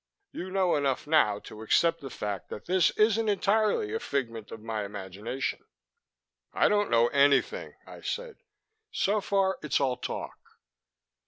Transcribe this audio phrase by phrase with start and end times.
[0.31, 4.59] You know enough now to accept the fact that this isn't entirely a figment of
[4.59, 5.63] my imagination."
[6.51, 8.37] "I don't know anything," I said.
[8.91, 10.39] "So far it's all talk."